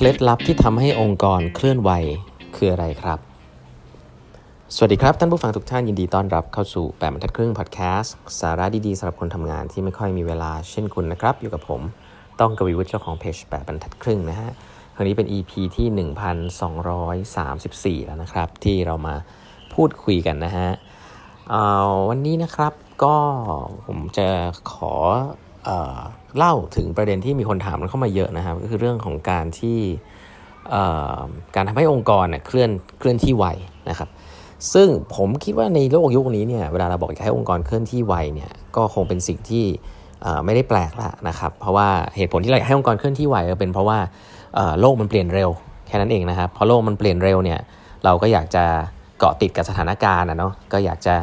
[0.00, 1.90] เคล็ดลับที่ทำให้องค์กรเคลื่อนไหว
[2.56, 3.18] คืออะไรครับ
[4.74, 11.80] สวัสดีครับ ท่านผู้ฟังทุกท่านยินดีต้อนรับเข้าสู่แปดบรรทัดครึ่งพอดแคสต์สาระดีๆสำหรับคนทำงานที่ไม่ค่อยมีเวลาเช่นคุณนะครับ อยู่กับผม
[12.40, 14.50] ต้องกวีวุฒิเจ้าของเพจแปดบรรทัดครึ่งนะฮะ
[14.94, 15.86] ครั้งนี้เป็น EP ที่
[18.00, 19.14] 1234 แล้วนะครับ ที่เรามา
[19.74, 20.68] พูดคุยกันนะฮะ
[22.08, 22.72] วันนี้นะครับ
[23.04, 23.16] ก็
[23.86, 24.26] ผมจะ
[24.72, 24.94] ขอ
[26.36, 29.78] เล่าถึงประเด็นที่มีคนถามเข้ามาเยอะนะครับ ก็คือเรื่องของการที่
[31.54, 33.44] การทำให้องค์กรเคลื่อนเคลื่อนที่ไว
[33.90, 34.08] นะครับ
[34.74, 39.64] ซึ่งผมคิดว่าในโลกยุคนี้เนี่ยเวลาเราบอกจะให้องค์กรเคลื่อนที่ไวเนี่ยก็คงเป็นสิ่งที่
[40.44, 43.98] ไม่ได้แปลกแล้วนะครับ เพราะว่าเหตุผลที่เรากให้องค์กรเคลื่อนที่ไวก็เป็นเพราะว่า
[44.80, 45.50] โลกมันเปลี่ยนเร็ว
[45.86, 47.60] แค่นั้นเองนะครับพอโลกมันเปลี่ยนเร็วเนี่ย
[48.04, 48.64] เราก็อยากจะ
[49.18, 51.14] เกาะติดกับสถานการณ์นะเนาะก็อยากจะ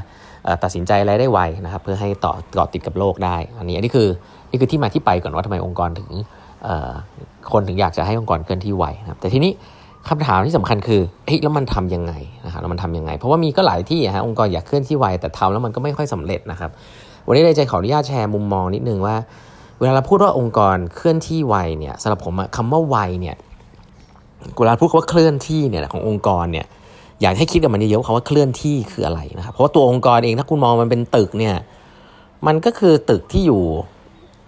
[0.64, 4.08] ตัดสินใจอะไรได้ไวนะครับ เพื่อให้ต่อเกาะติดกับโลกได้ อันนี้อันนี้คือ
[4.56, 6.10] นี่คือที่มาที่ไปก่อนว่าทำไมองค์กรถึง
[7.52, 9.52] คนถึงอยากจะให้องค์กรเคลื่อนที่ไวนะครับแต่ทีนี้
[10.10, 12.14] คำถามที่สำคัญคือเฮ้ยแล้วมันทํำยังไง
[12.46, 16.70] นะครับแล้วมันทำยังไง เพราะว่ามีก็หลายที่ฮะองค์กรอยากเคลื่อนที่ไวแต่ทำแล้วมันก็ไม่ค่อยสำเร็จนะครับ
[17.28, 19.16] วันนี้เลยจะขออนุญาตแชร์มุมมองนิดนึงว่า
[19.80, 23.36] เวลาเราพูดว่าองค์กรเคลื่อนที่ไวเนี่ยสำหรับผมคำว่าไวเนี่ย
[24.58, 26.66] เวลาพูดว่าเคลื่อนที่เนี่ยขององค์กรเนี่ย
[27.22, 31.56] อยากให้คิดกับมันเยอะๆคำว่าเคลื่อนที่คืออะไรนะครับเพราะว่าตัวองค์กรเองถ้าคุณมองมันเป็นตึกเนี่ย
[32.48, 33.64] มันก็คือตึกที่อยู่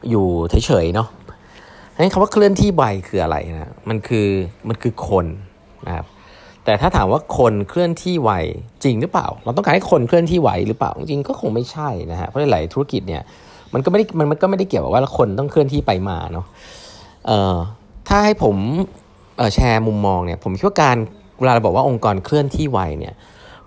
[0.09, 1.07] อยู่เฉยๆเนาะ
[1.99, 4.27] นั้นคำว่าเคลื่อนที่ไวคืออะไรนะมันคือ
[4.67, 5.25] มันคือคน
[5.87, 6.05] นะครับ
[6.63, 8.31] แต่ถ้าถามว่าคนเคลื่อนที่ไว
[8.83, 13.23] จริงหรือเปล่า เราต้องการให้คนเคลื่อนที่ไวหรือเปล่าจริงก็คงไม่ใช่นะฮะเพราะหลายธุรกิจเนี่ย
[13.73, 16.45] มันก็ไม่ได้มันก็ไม่ได้เกี่ยวกับว่าคนต้องเคลื่อนที่ไปมาเนาะ
[17.25, 17.55] เอ่อ
[18.07, 18.55] ถ้าให้ผม
[19.55, 20.97] แชร์มุมมองเนี่ยผมคิดว่าการ
[21.39, 23.13] เวลาเราบอกว่าองค์กรเคลื่อนที่ไวเนี่ย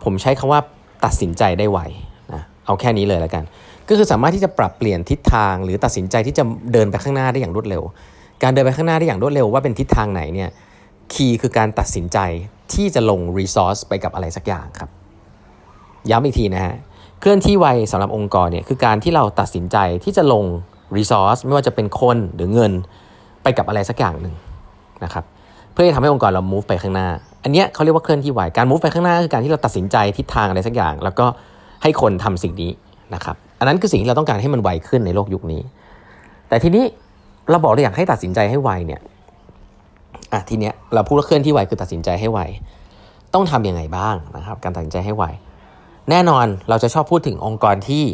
[0.04, 0.60] ผมใช้คำว่า
[1.04, 1.80] ตัดสินใจได้ไว
[2.70, 3.44] เอาแค่นี้เลยแล้วกัน
[3.88, 7.82] ก็คือสามารถที่จะปรับเปลี่ยนทิศทาง หรือตัดสินใจที่จะเดินไปข้างหน้าได้อย่างรวดเร็ว
[8.42, 10.50] การเดินไปข้างหน้าได้อย่างรวดเร็วว่าเป็นทิศทางไหนเนี่ย
[11.12, 12.18] คีย์คือการตัดสินใจ
[12.72, 14.90] ที่จะลงรีซอสไปกับอะไรสักอย่างครับ
[16.10, 16.74] ย้ำอีกทีนะฮะ
[17.20, 20.44] เคลื่อนที่ไวสำหรับองค์กรเนี่ยคือการที่เราตัดสินใจที่จะลง
[20.96, 22.72] รีซอสไม่ว่าจะเป็นคนหรือเงิน
[23.42, 24.34] ไปกับอะไรสักอย่างหนึ่ง
[25.04, 25.24] นะครับ
[25.72, 27.08] เพื่อจะทำให้องค์กรเรา move ไปข้างหน้า
[27.44, 31.26] อันนี้เขาเรียกว่าเคลื่อนที่ไวการ move ไปข้างหน้าคือการที่เราตัดสินใจทิศทางอะไรสักอย่าง แล้วก็
[31.82, 32.70] ให้คนทำสิ่งนี้
[33.14, 35.62] นะครับ อันนั้นคือสิ่งที่เราต้องการให้มันไวขึ้นในโลกยุคนี้
[36.48, 36.84] แต่ทีนี้
[37.50, 39.00] เราบอกเราอยากให้ตัดสินใจให้ไวเนี่ย
[40.32, 42.40] อะทีเนี้ยเราพูดว่าเคลื่อนที่ไวคือตัดสินใจให้ไว
[43.34, 45.24] ต้องทํำยังไงบ้างนะครับ การตัดสินใจให้ไว
[46.10, 48.04] แน่นอนเราจะชอบพูดถึงองค์กรที่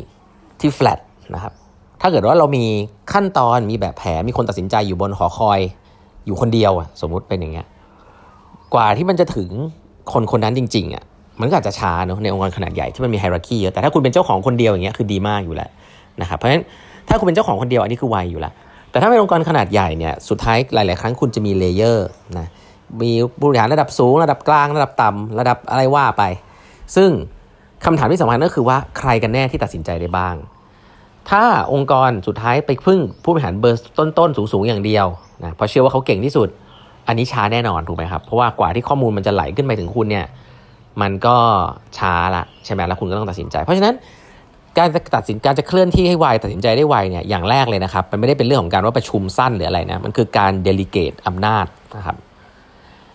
[0.60, 0.98] ที่ flat
[1.34, 1.53] นะครับ
[2.00, 2.65] ถ้าเกิดว่าเรามี
[3.12, 5.60] ขั้นตอนมีแบบแผนมีคนตัดสินใจอยู่บนหอคอย
[6.27, 7.66] อยู่คนเดียวสมมุติเป็นอย่างเงี้ย
[8.75, 9.50] กว่าที่มันจะถึง
[10.12, 11.04] คนคนนั้นจริงๆอะ
[11.41, 15.70] มันก็อาจจะช้าเนาะในองค์กรขนาดใหญ่ที่มันมี hierarchy เยอะแต่ถ้าคุณเป็นเจ้าของคนเดียวอย่างเงี้ยคือดีมากอยู่แล้ว
[16.20, 16.64] นะครับเพราะฉะนั้น
[17.08, 18.52] ถ้าคุณเป็นเจ้าของคนเดียวอันนี้คือไวอยู่แล้ว
[18.91, 22.08] แต่ถ้าเป็นองค์กรขนาดใหญ่เนี่ยสุดท้ายหลาย ๆ ครั้งคุณจะมี layer
[22.38, 22.47] นะ
[23.02, 26.22] มีบริหารระดับสูง ระดับกลางระดับต่ำระดับอะไรว่าไป
[26.97, 27.10] ซึ่ง
[27.84, 30.36] คำถามที่สำคัญก็คือว่าใครกันแน่ที่ตัดสินใจได้บ้าง
[31.30, 31.42] ถ้า
[31.72, 35.06] องค์กรสุดท้ายไปพึ่งผู้บริหารเบอร์ต้น ๆ สูง ๆ อย่างเดียว
[35.44, 36.48] นะเพราะเชื่อว่าเขาเก่งที่สุด
[37.08, 40.24] อันนี้ช้าแน่นอนถูกไหมครับเพราะว่ากว่าที่ข้อมูลมันจะไหลขึ้นไปถึงคุณเนี่ย
[41.02, 41.36] มันก็
[41.98, 43.94] ช้าละใช่ไหมแล้วคุณก็ต้องตัดสินใจ เพราะฉะนั้น
[44.78, 52.16] การตัดสินการจะเคลื่อนที่ให้ไวตัดสินใจได้ไวเนี่ยอย่างแรกเลยนะครับ มันไม่ได้เป็นเรื่องของการว่าประชุมสั้นหรืออะไรนะมันคือการเดลิเกตอำนาจนะครับ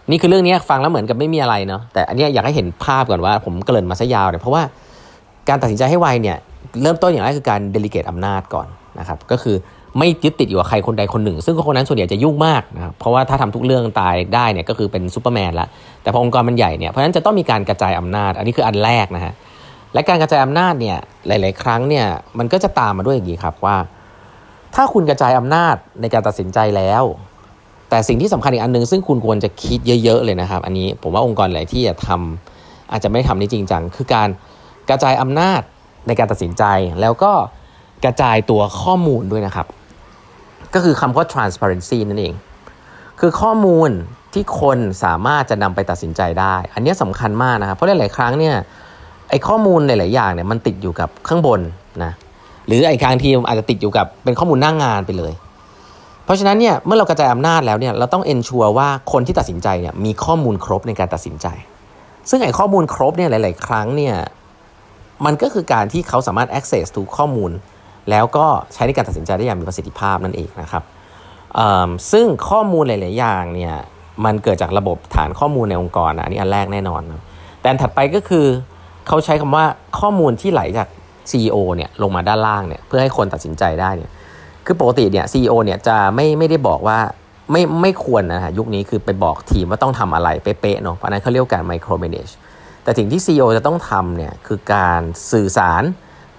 [0.10, 4.64] นี่คือเรื่องนี้ฟังแล้วเหมือนกับไม่มีอะไรเนาะแต่อันนี้อยากให้เห็นภาพก่อนว่าผมเกริ่นมาซะยาวเนี่ยเพราะว่า
[5.50, 6.38] การตัดสินใจให้ไวเนี่ย
[6.82, 8.68] เริ่มต้นอย่างแรกคือการ delegate อำนาจก่อน
[9.00, 9.56] นะครับก็คือ
[9.98, 15.68] ไม่ยึดติดอยู่กับใครคนใดคนหนึ่ง ซึ่งคนนั้นส่วนใหญ่จะยุ่งมากนะครับเพราะว่าถ้าทำทุกเรื่องตายได้เนี่ยก็คือเป็นซูเปอร์แมนละ
[16.02, 19.34] แต่พอองค์กรมันใหญ่เนี่ยเพราะฉะนั้นจะต้องมีการกระจายอำนาจ อันนี้คืออันแรกนะฮะ
[19.94, 20.98] และการกระจายอำนาจเนี่ย
[21.28, 22.06] หลาย ๆ ครั้งเนี่ย
[22.38, 23.78] มันก็จะตามมาด้วยอย่างนี้ครับว่า
[24.76, 27.04] ถ้าคุณกระจายอำนาจในการตัดสินใจแล้ว
[27.90, 34.30] แต่สิ่งที่สำคัญอีกอันนึงซึ่งคุณควรจะคิดเยอะ ๆ เลยนะครับ อันนี้ผมว่าองค์กรหลายที่จะทำอาจจะไม่ทำนี้จริงจังคือการ
[34.90, 35.62] กระจายอำนาจ
[36.08, 36.64] ในการตัดสินใจ
[37.02, 37.34] แล้วก็
[38.06, 39.68] กระจายตัวข้อมูลด้วยนะครับ
[40.74, 42.34] ก็คือคำว่า transparency นั่นเอง
[43.20, 43.90] คือข้อมูล
[44.34, 48.56] ที่คนสามารถจะนำไปตัดสินใจได้ อันนี้สำคัญมากนะครับเพราะหลายๆครั้งเนี่ย
[49.30, 51.60] ไอ้ข้อมูลหลายๆอย่างเนี่ยมันติดอยู่กับข้างบน
[52.04, 52.12] นะ
[52.68, 55.34] หรือไอ้ครั้งทีอาจจะติดอยู่กับเป็นข้อมูลหน้างงานไปเลย
[56.26, 61.48] เพราะฉะนั้นเนี่ยเมื่อเรากระจายอำนาจแล้วเนี่ยเราต้องเอนชัวร์ว่าคนที่ตัดสินใจเนี่ยมีข้อมูลครบในการตัดสินใจ
[62.30, 64.16] ซึ่งไอ้ข้อมูลครบเนี่ยหลาย ๆ ครั้งเนี่ย
[65.26, 67.52] มันก็คือการที่เขาสามารถ access ทุกข้อมูล
[68.10, 70.84] แล้วก็ใช้ในการตัดสินใจได้อย่างมีประสิทธิภาพนั่นเองนะครับ
[72.12, 73.76] ซึ่งข้อมูลหลาย ๆ อย่างเนี่ย
[74.26, 77.22] มันเกิดจากระบบฐานข้อมูลในองค์กรนะอันนี้อันแรกแน่นอนนะ
[77.62, 78.46] แต่ถัดไปก็คือ
[79.08, 79.66] เขาใช้คำว่า
[80.00, 80.88] ข้อมูลที่ไหลจาก
[81.30, 84.12] CEO เนี่ยลงมาด้านล่างเนี่ยเพื่อให้คนตัดสินใจได้เนี่ย
[84.66, 87.00] คือปกติเนี่ย CEO เนี่ยจะไม่ไม่ได้บอกว่า
[87.52, 92.28] ไม่ไม่ควรนะฮะยุคนี้คือไปบอกทีมว่าต้องทำอะไรเป๊ะๆเนาะเพราะนั้นเขาเรียกการไมโครเมเนจ
[92.84, 95.02] แต่สิ่งที่ CEO จะต้องทำเนี่ยคือการ
[95.32, 95.84] สื่อสาร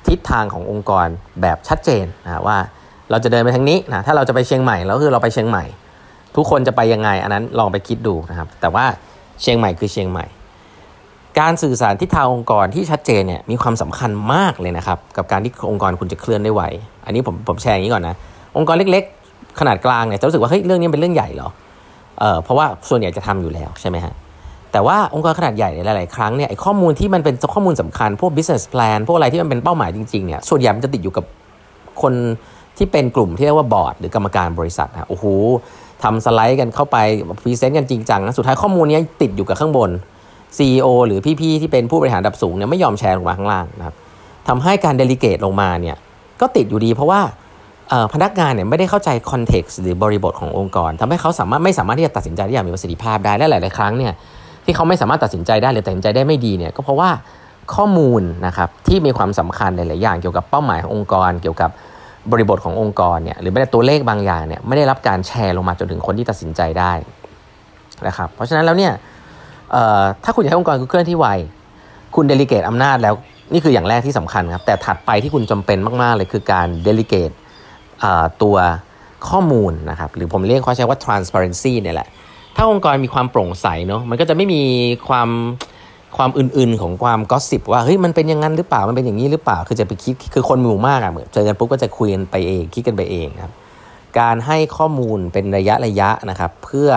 [0.06, 1.06] ทิศทางขององค์กร
[1.40, 2.58] แบบชัดเจนนะว่า
[3.10, 5.64] เราจะเดินไปทางนี้นะถ้าเราจะไปเชียงใหม่แล้วคือเราไปเชียงใหม่
[6.36, 8.84] ทุกคนจะไปยังไง อันนั้นลองไปคิดดูนะครับ แต่ว่า
[9.42, 10.26] เชียงใหม่คือเชียงใหม่
[11.40, 16.62] การสื่อสารทิศทางองค์กรที่ชัดเจนเนี่ยมีความสำคัญมากเลยนะครับ กับการที่องค์กรคุณจะเคลื่อนได้ไว
[17.04, 18.14] อันนี้ผมผมแชร์อย่างนี้ก่อนนะ
[18.56, 21.48] องค์กรเล็ก ๆ ขนาดกลางเนี่ยจะรู้สึกว่าเฮ้ยเรื่องนี้เป็นเรื่องใหญ่เหรอ
[22.18, 24.14] เออเพราะว่าส่วนใหญ่จะทำอยู่แล้วใช่ไหมฮะ
[24.72, 31.24] แต่ว่าองค์กรขนาดใหญ่หลาย ๆ ครั้งเนี่ยไอ้ข้อมูลที่มันเป็นข้อมูลสำคัญ พวก business plan พวกอะไรที่มันเป็นเป้าหมายจริง ๆ เนี่ย ส่วนใหญ่มันจะติดอยู่กับ
[32.02, 32.12] คน
[32.76, 35.24] ที่เป็นกลุ่มที่เรียกว่าบอร์ดหรือกรรมการบริษัทนะโอ้โห
[36.02, 36.96] ทำสไลด์กันเข้าไป
[37.42, 39.90] present กันจริงจังนะสุดท้ายข้อมูลนี้ติดอยู่กับข้างบน
[40.56, 43.94] CEO หรือพี่ๆที่เป็นผู้บริหารระดับสูงเนี่ยไม่ยอมแชร์ลงมาข้างล่างนะครับ
[44.48, 45.96] ทำให้การ delegate ลงมาเนี่ย
[46.40, 47.20] ก็ติดอยู่ดีเพราะว่า
[48.14, 54.12] พนักงานเนี่ยไม่ได้เข้าใจ context หรือบริบทขององค์กรทำให้เขาสามารถไม่สามารถที่จะตัดสินใจได้อย่างมีประสิทธิภาพได้และหลาย ๆ ครั้งเนี่ย
[54.64, 57.10] ที่เขาไม่สามารถตัดสินใจได้หรือตัดสินใจได้ไม่ดีเนี่ยก็เพราะว่า
[57.74, 61.70] ข้อมูลนะครับที่มีความสำคัญในหลายอย่างเกี่ยวกับเป้าหมายขององค์กร เกี่ยวกับ
[62.30, 66.92] บริบทขององค์กรเนี่ยหรือแม้แต่ตัวเลขบางอย่างเนี่ยไม่ได้รับการแชร์ลงมาจนถึงคนที่ตัดสินใจได้
[68.06, 68.92] นะครับเพราะฉะนั้นแล้วเนี่ย
[70.24, 71.26] ถ้าคุณอยากให้องค์กรคุณเคลื่อนที่ไว
[72.16, 73.14] คุณเดลิเกตอำนาจแล้ว
[73.52, 77.30] นี่คืออย่างแรกที่สำคัญครับแต่ถัดไปที่คุณจำเป็นมากๆเลยคือการเดลิเกต
[78.42, 78.56] ตัว
[79.28, 82.08] ข้อมูลนะครับหรือผมเรียกเขาใช้ว่า transparency เนี่ยแหละ
[82.56, 84.62] ถ้าองค์กรมีความโปร่งใสเนาะมันก็จะไม่มี
[85.08, 85.28] ความ
[86.16, 93.52] ความอื่นๆของความก็สิบว่าเฮ้ยมันเป็นอย่างนั้นหรือเปล่ามันเป็นอย่างนี้หรือเปล่าคือจะไปคิดคือคนหมู่มากอะเหมือนเจอกันปุ๊บก็จะคุยกันไปเองคิดกันไปเองครับ
[94.18, 96.90] การให้ข้อมูลเป็นระยะระยะนะครับเพื่อ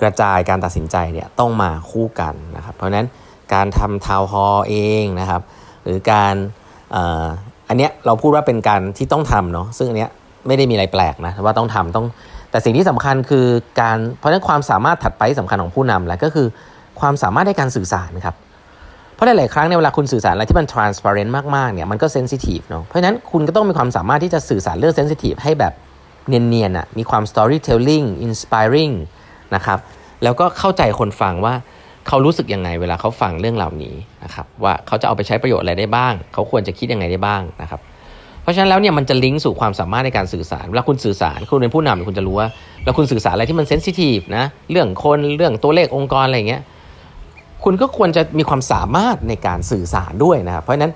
[0.00, 3.06] กระจายการตัดสินใจเนี่ยต้องมาคู่กันนะครับ เพราะฉะนั้น
[3.54, 5.42] การทำทาวฮอเองนะครับ
[5.84, 6.34] หรือการ
[7.68, 10.10] อันเนี้ยเราพูดว่าเป็นการที่ต้องทำเนาะซึ่งอันเนี้ย
[10.46, 12.06] ไม่ได้มีอะไรแปลกนะว่าต้องทำต้อง
[12.50, 13.46] แต่สิ่งที่สำคัญคือ
[13.80, 16.46] การเพราะฉะนั้นความสามารถถัดไปสำคัญของผู้นำแหละก็คือ
[17.00, 18.34] ความสามารถในการสื่อสารครับ
[19.14, 25.72] เพราะหลาย ๆ ครั้งในเวลาคุณสื่อสารอะไรที่มัน transparent มาก ๆ เนี่ย มันก็ sensitive เนาะ เพราะฉะนั้นคุณก็ต้องมีความสามารถที่จะสื่อสารเรื่อง sensitive ให้แบบ
[26.28, 28.94] เนียน ๆอะ มีความ storytelling inspiring
[29.54, 29.78] นะครับ
[30.22, 31.54] แล้วก็เข้าใจคนฟังว่า
[32.08, 33.94] เขารู้สึกยังไงเวลาเขาฟังเรื่องเหล่านี้
[34.24, 37.80] นะครับ ว่าเขาจะเอาไปใช้ประโยชน์อะไรได้บ้าง เขาควรจะคิดยังไงได้บ้างนะครับ
[38.42, 42.48] เพราะฉะนั้นแล้วเนี่ยมันจะลิงก์สู่ความสามารถในการสื่อสารเวลาคุณสื่อสารคุณเป็นผู้นำคุณจะรู้ว่า
[42.84, 46.62] แล้วคุณสื่อสารอะไรที่มันเซนซิทีฟนะเรื่องคนเรื่องตัวเลของค์กรอะไรเงี้ย
[47.64, 50.92] คุณก็ควรจะมีความสามารถในการสื่อสารด้วยนะครับ เพราะฉะนั้น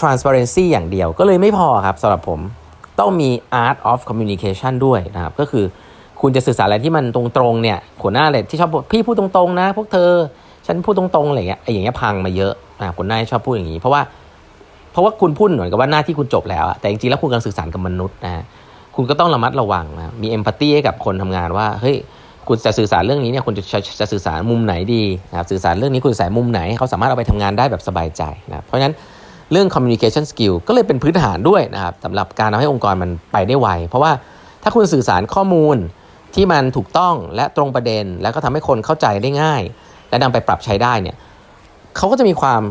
[0.00, 2.40] transparency อย่างเดียวก็เลยไม่พอครับสำหรับผม
[3.00, 3.30] ต้องมี
[3.64, 5.64] art of communication ด้วยนะครับ ก็คือ
[6.20, 10.10] คุณจะสื่อสารอะไรที่มันตรงๆเนี่ยหัวหน้าเลยที่ชอบพี่พูดตรงๆนะ พวกเธอ
[10.66, 14.02] ฉันพูดตรงๆอะไรเงี้ยไอ้อย่างเงี้ยพังมาเยอะนะคนหน้าชอบพูดอย่างนี้ เพราะว่า
[14.92, 18.44] เพราะว่าคุณพูดเหมือนกับว่าหน้าที่คุณจบแล้วอะแต่จริงๆแล้วคุณกำลังสื่อสารกับมนุษย์นะ
[18.96, 21.96] คุณก็ต้องระมัดระวังนะมีเอมพัตตีให้กับคนทำงานว่าเฮ้ย
[22.48, 23.62] คุณจะสื่อสารเรื่องนี้เนี่ยคุณจะ
[24.00, 28.94] จะสื่อสารมุมไหนดีนะครับสื่อสารเรื่องนี้คุณสื่อสารมุมไหนเขาสามารถเอาไปทำงานได้แบบสบายใจนะเพราะฉะนั้น
[29.52, 34.12] เรื่อง communication skill ก็เลยเป็นพื้นฐานด้วยนะครับสำหรับการทำให้องค์กรมันไปได้ไว เพราะว่า
[34.62, 35.76] ถ้าคุณสื่อสารข้อมูล
[36.34, 39.62] ที่มันถูกต้องและตรงประเด็น แล้วก็ทำให้คนเข้าใจได้ง่าย
[40.10, 41.16] และนำไปปรับใช้ได้เนี่ย
[41.96, 42.62] เขาก็จะมีความ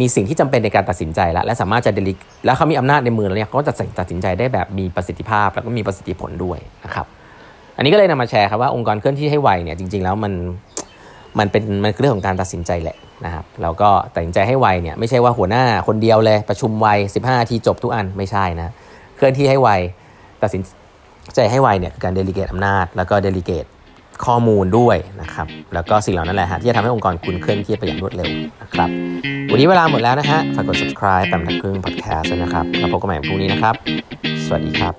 [0.00, 2.14] มีสิ่งที่จำเป็นในการตัดสินใจแล้วและสามารถจะเดลิ
[2.44, 7.06] แล้วเขามีอำนาจในมือแล้วเนี่ยเขาก็จะตัดสินใจได้แบบมีประสิทธิภาพแล้วก็มีประสิทธิผลด้วยนะครับ
[7.76, 10.32] อันนี้ก็เลยนำมาแชร์ครับว่าองค์กรเคลื่อนที่ให้ไวเนี่ยจริง ๆ แล้วมัน
[11.38, 18.72] มันเป็นมันเรื่องของการตัดสินใจแหละนะครับแล้วก็ตัดสินใจให้ไวเนี่ยไม่ใช่ว่าหัวหน้าคนเดียวเลยประชุมไว 15นาทีจบทุกอันไม่ใช่นะ
[19.16, 19.68] เคลื่อนที่ให้ไว
[20.42, 20.62] ตัดสิน
[21.34, 23.64] ใจให้ไวเนี่ยการเดลิเกตอำนาจ แล้วก็เดลิเกต
[24.26, 28.30] ข้อมูลด้วยนะครับแล้วก็สิ่งเหล่านั้นแหละฮะที่จะทำให้องค์กรคุณเคลื่อนที่ไปอย่างรวดเร็ว
[28.62, 28.88] นะครับ
[29.50, 33.74] วันนี้เวลาหมดแล้วนะฮะฝากกด subscribe แปมทักครึ่ง podcast นะครับแล้วพบกันใหม่พรุ่งนี้นะครับ
[34.44, 34.94] สวัสดีครับ